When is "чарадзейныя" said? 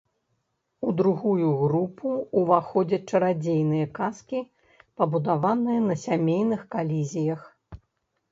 3.11-3.85